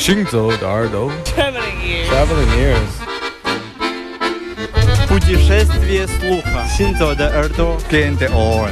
[0.00, 2.08] 行走的耳朵 Traveling ears.
[2.10, 2.92] Traveling ears
[5.08, 6.66] Путешествие слуха.
[6.76, 7.78] Синзо de耳朵.
[7.90, 8.68] Gain the oil.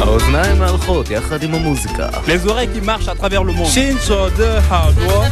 [0.00, 3.66] האוזניים ההולכות יחד עם המוזיקה Les oreilles qui marchent à travers le monde.
[3.66, 5.24] 行走的耳朵。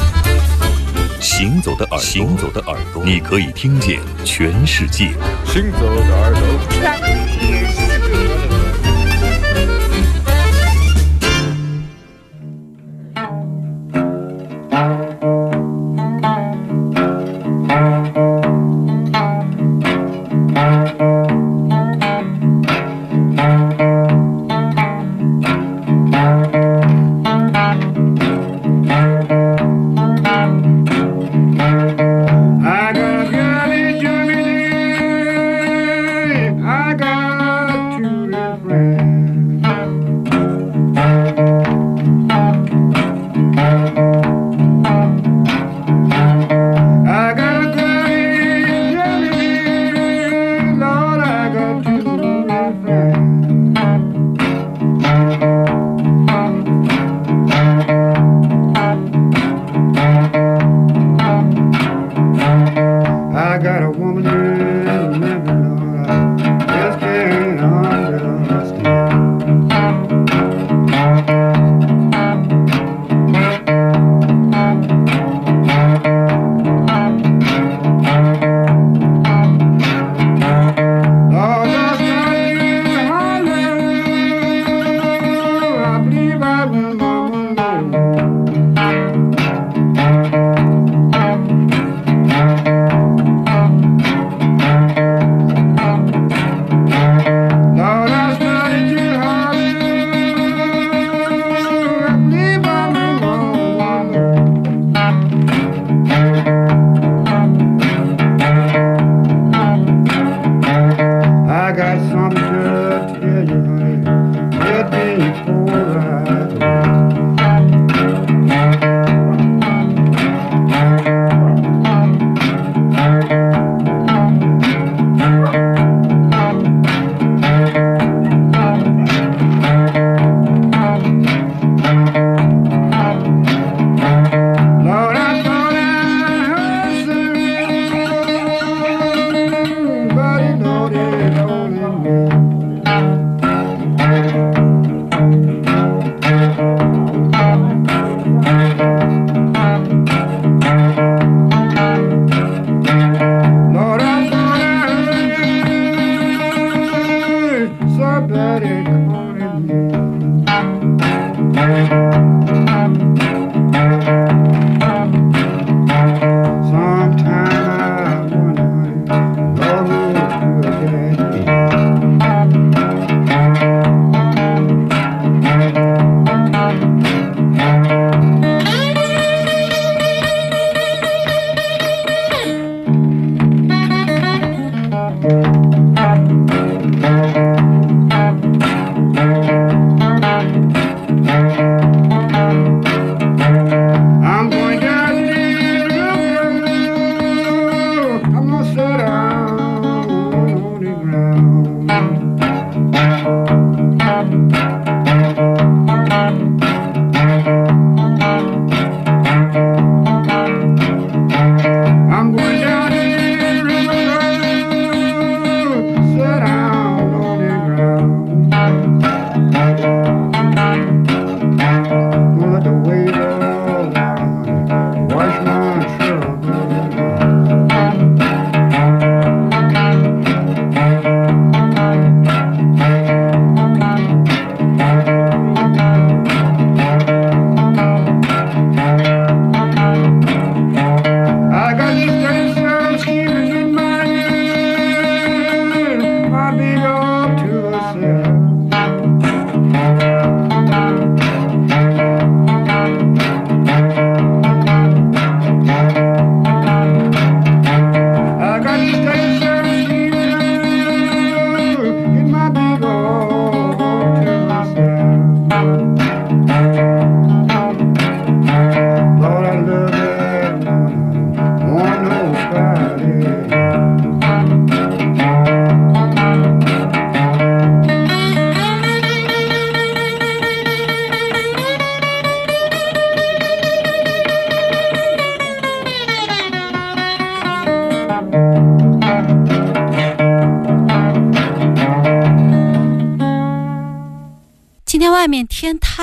[1.20, 5.14] 行走的耳朵，行走的耳朵，你可以听见全世界。
[5.46, 6.40] 行走的耳朵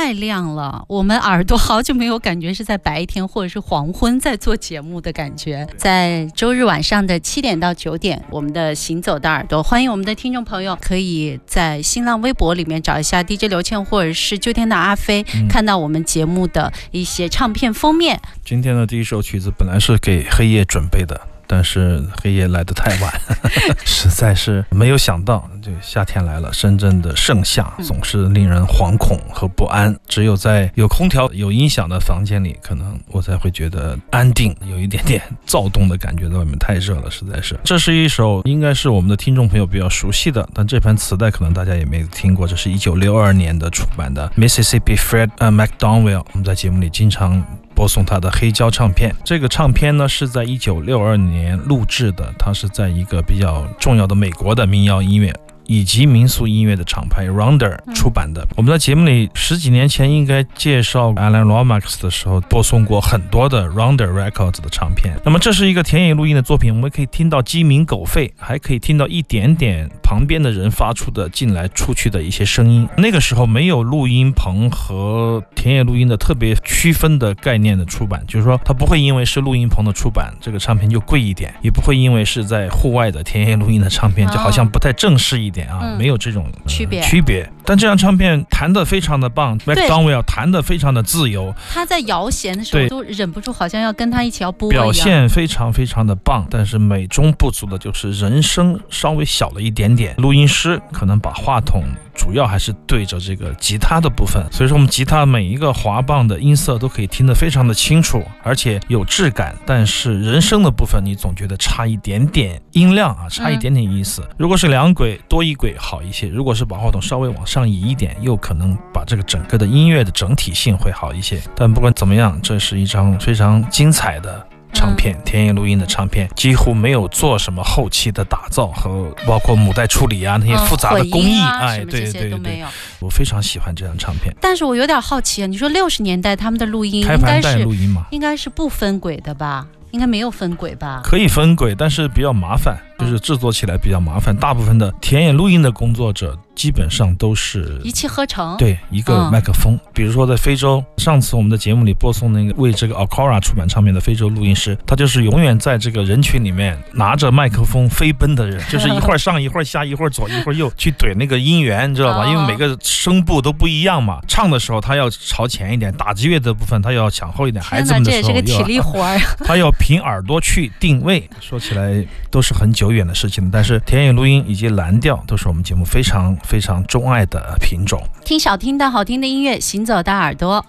[0.01, 5.67] 太亮了，我们耳朵好久没有感觉是在白天或者是黄昏在做节目的感觉。
[5.77, 18.21] 在周日晚上的七点到九点，我们的行走的耳朵，欢迎我们的听众朋友可以在新浪微博里面找一下 DJ 刘倩或者是秋天的阿飞，嗯看到我们节目的一些唱片封面。
[18.45, 23.21] 今天的第一首曲子本来是给黑夜准备的，但是黑夜来得太晚，
[23.85, 29.97] 实在是没有想到，这个夏天来了，深圳的盛夏嗯总是令人惶恐和不安。
[30.07, 36.29] 只有在有空调、有音响的房间里，可能我才会觉得安定，有一点点躁动的感觉。
[36.29, 37.59] 在外面太热了，实在是。
[37.65, 42.47] 这是一首应该是我们的听众朋友比较熟悉的，但这盘磁带可能大家也没听过。
[42.47, 47.43] 这是一九六二年的出版的 Mississippi Fred 呃 McDonwell，我们在节目里经常。
[47.79, 49.15] 播送他的黑胶唱片。
[49.23, 55.33] 这个唱片呢是在一九六二年录制的，它是在一个比较重要的美国的民谣音乐。
[55.69, 58.45] 以及民俗音乐的厂牌 Rounder 嗯出版的。
[58.57, 65.15] 我们在节目里十几年前应该介绍 Alan Lomax 的时候，播送过很多的 Rounder Records 的唱片。
[65.25, 72.89] 那么这是一个田野录音的作品，我们可以听到鸡鸣狗吠，还可以听到一点点旁边的人发出的进来出去的一些声音。
[72.97, 87.51] 那个时候没有录音棚和田野录音的特别区分的概念的出版，就是说它不会因为是录音棚的出版，这个唱片就贵一点，也不会因为是在户外的田野录音的唱片，就好像不太正式一点啊，嗯没有这种、呃区别区别。
[87.65, 94.85] 但这张唱片弹得非常的棒，McDonald 弹得非常的自由，他在摇弦的时候对都忍不住，好像要跟他一起要播一样。
[94.85, 101.85] 表现非常非常的棒，但是美中不足的就是人声稍微小了一点点，录音师可能把话筒
[102.15, 114.27] 主要还是对着这个吉他的部分，所以说我们吉他每一个滑棒的音色都可以听得非常的清楚，而且有质感，但是人声的部分你总觉得差一点点音量啊，差一点点意思。
[114.37, 121.41] 如果是两轨多一轨好一些，如果是把话筒稍微往上移一点，又可能把这个整个的音乐的整体性会好一些。
[121.55, 124.47] 但不管怎么样，这是一张非常精彩的。
[124.71, 132.63] 唱片田野录音的唱片几乎没有做什么后期的打造和包括母带处理啊那些复杂的工艺，哎，对对对，
[133.01, 134.33] 我非常喜欢这张唱片。
[134.41, 139.67] 但是我有点好奇啊，你说六十年代他们的录音开盘带应该是录音嘛，应该是不分轨的吧？
[139.91, 141.01] 应该没有分轨吧？
[141.03, 144.37] 可以分轨，但是比较麻烦，就是制作起来比较麻烦。
[144.37, 162.25] 大部分的田野录音的工作者基本上都是一气呵成。，对一个嗯麦克风，比如说在非洲，上次我们的节目里播送那个为这个 Alcora 出版唱片的非洲录音师，他就是永远在这个人群里面拿着麦克风飞奔的人，就是一会儿上一会儿下，一会儿左一会儿右去怼那个音源，你知道吧？
[162.25, 169.23] 哦因为每个声部都不一样嘛，唱的时候他要朝前一点，打击乐的部分他要抢后一点，孩子们的这也是个体时候又要力活儿呀。
[169.47, 178.01] 他要凭耳朵去定位，说起来都是很久远的事情，但是田野录音以及蓝调都是我们节目非常非常钟爱的品种。
[178.25, 180.65] 听小听到好听的音乐，行走的耳朵。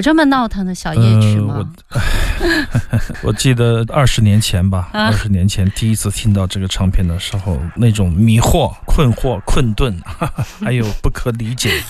[0.00, 1.70] 有这么闹腾的小夜曲吗？
[1.90, 2.00] 呃
[3.22, 9.94] 我记得二十年前吧，啊二十年前第一次听到这个唱片的时候，那种迷惑、困惑、困顿，
[10.64, 11.82] 还有不可理解。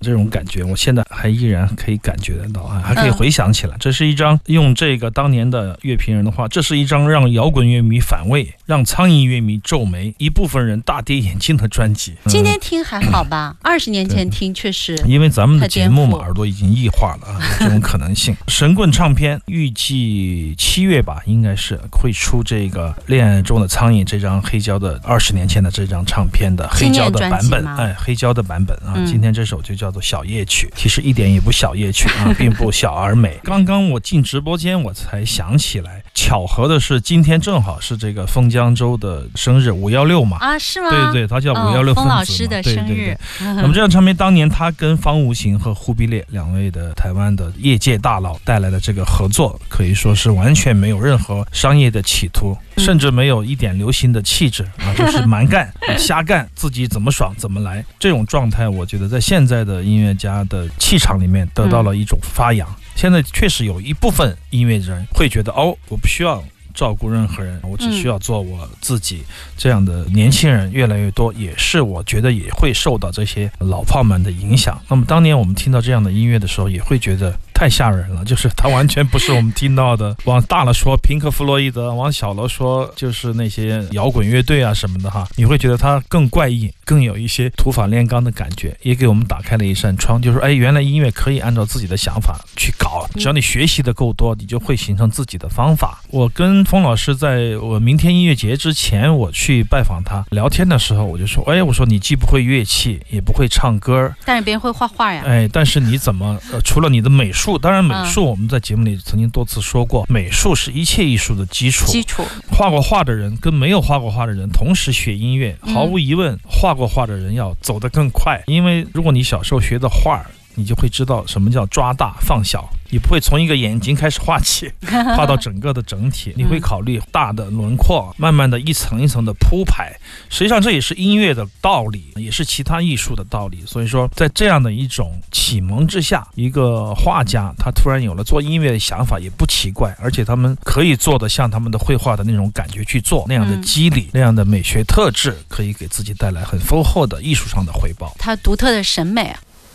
[0.00, 3.76] 这种感觉，我现在还依然可以感觉得到啊，还可以嗯回想起来。
[3.80, 12.12] 这是一张用这个当年的乐评人的话，这是一张让摇滚乐迷反胃、让苍蝇乐迷皱眉、一部分人大跌眼镜的专辑。
[12.24, 13.56] 嗯 今天听还好吧？
[13.62, 18.36] 二十年前听确实因为咱们的节目嘛，耳朵已经异化了啊，有这种可能性。
[18.48, 28.92] 神棍唱片预计七月吧，应该是会出这个《恋爱中的苍蝇》这张黑胶的二十年前的这张唱片的黑胶的版本，哎，黑胶的版本啊。
[28.96, 33.38] 嗯今天这首就叫叫做《小夜曲》，其实一点也不小夜曲啊，并不小而美。
[33.44, 40.36] 刚刚我进直播间，我才想起来，巧合的是今天正好是这个封江州的生日，五幺六嘛。
[40.38, 40.88] 啊，是吗？
[40.88, 43.18] 对对，他叫五幺六封老师的生对对对日。
[43.40, 57.84] 那么这张唱片当年他跟方无形和忽必烈两位的台湾的业界大佬带来的这个合作，可以说是完全没有任何商业的企图，嗯甚至没有一点流行的气质啊， 就是蛮干、瞎干，自己怎么爽怎么来。
[57.98, 62.68] 这种状态，我觉得在现在的音乐家的气场里面得到了一种发扬。
[62.94, 66.42] 现在确实有一部分音乐人会觉得，哦，我不需要。
[66.74, 69.22] 照顾任何人，我只需要做我自己。
[69.56, 74.76] 这样的年轻人越来越多，也是我觉得也会受到这些老炮们的影响。
[74.88, 80.16] 那么当年我们听到这样的音乐的时候，也会觉得太吓人了，就是它完全不是我们听到的。
[80.24, 96.02] 往大了说，平克·弗洛伊德；往小了说，就是那些摇滚乐队啊什么的哈，你会觉得它更怪异，更有一些土法炼钢的感觉，也给我们打开了一扇窗，就是哎，原来音乐可以按照自己的想法去搞，只要你学习的够多，你就会形成自己的方法。
[96.08, 105.22] 我跟冯老师在我明天音乐节之前，我去拜访他聊天的时候，我就说，哎，我说你既不会乐器，也不会唱歌，但是别人会画画呀。
[105.26, 111.86] 哎，但是你怎么呃，除了你的美术，当然美嗯术我们在节目里曾经多次说过，美术是一切艺术的基础。
[111.86, 120.24] 基础，画过画的人跟没有画过画的人同时学音乐，嗯毫无疑问，画过画的人要走得更快，因为如果你小时候学的画。
[120.54, 124.70] 你就会知道什么叫抓大放小，你不会从一个眼睛开始画起，
[125.16, 129.92] 画到整个的整体，你会考虑大的轮廓，慢慢的一层一层的铺排。
[130.28, 133.62] 实际上这也是音乐的道理，也是其他艺术的道理。
[133.66, 139.94] 所以说，在这样的一种启蒙之下，一个画家他突然有了做音乐的想法，也不奇怪。
[140.00, 148.14] 而且他们可以做的像他们的绘画的那种感觉去做，那样的嗯肌理，那样的美学特质，可以给自己带来很丰厚的艺术上的回报。
[148.18, 149.40] 他独特的审美啊。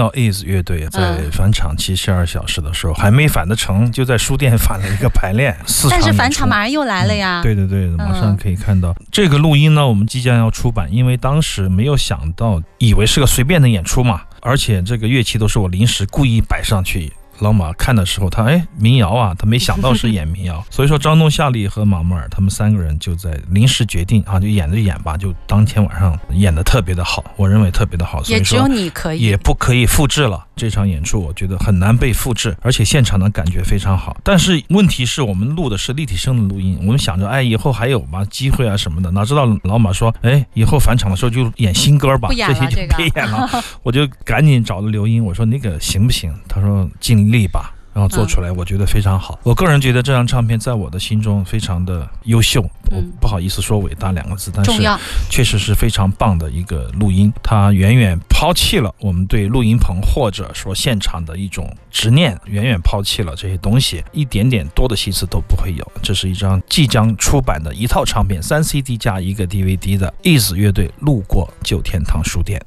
[0.00, 5.54] 是民谣 is 乐队在嗯返场七十二小时的时候，还没返得成，就在书店返了一个排练，
[5.90, 7.42] 但是返场马上又来了呀。
[7.42, 17.12] 对对对，马上可以看到、这个录音呢，我们即将要出版，因为当时没有想到，以为是个随便的演出嘛，而且这个乐器都是我临时故意摆上去。
[17.40, 29.20] 老马看的时候，他哎民谣啊，他没想到是演民谣， 所以说张东、夏丽和马木尔他们三个人就在临时决定啊，就演着演吧，就当天晚上演的特别的好，我认为特别的好，所以也只有说你可以。
[29.20, 30.46] 也不可以复制了。
[30.56, 34.14] 这场演出我觉得很难被复制，而且现场的感觉非常好。
[34.22, 43.48] 但是问题是我们录的是立体声的录音，我们想着哎以后还有吧机会啊什么的，哪知道老马说哎以后返场的时候就演新歌吧，不演了这些就这个别演了。
[43.82, 46.30] 我就赶紧找了刘英，我说那个行不行？
[46.46, 47.74] 他说尽力吧。
[47.92, 49.36] 然后做出来，我觉得非常好。
[49.42, 54.80] 我个人觉得这张唱片在我的心中非常的优秀，我嗯不好意思说伟大两个字，但是，
[55.28, 65.92] 确实是非常棒的一个录音，它远远抛弃了我们对录音棚或者说现场的一种执念，远远抛弃了这些东西，一点点多的心思都不会有。
[66.00, 72.64] 这是一张即将出版的一套唱片，三 CD 加一个 DVD 的 Is 乐队路过旧天堂书店。